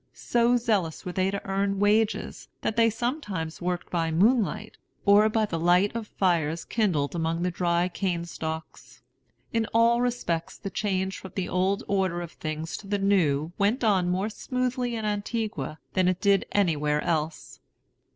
[0.15, 5.45] So zealous were they to earn wages, that they sometimes worked by moonlight, or by
[5.45, 9.03] the light of fires kindled among the dry cane stalks.
[9.53, 13.83] In all respects, the change from the old order of things to the new went
[13.83, 17.59] on more smoothly in Antigua than it did anywhere else.